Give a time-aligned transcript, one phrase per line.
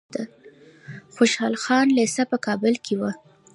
[1.15, 3.11] خوشحال خان لیسه په کابل کې وه.